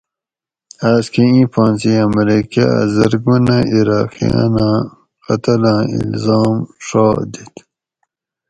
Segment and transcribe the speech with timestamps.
[0.89, 4.77] آس کہ اِیں پھانسی امریکا ھہ زرگونہ عراقیاںاں
[5.25, 7.53] قتلاں الزام ڛا دِت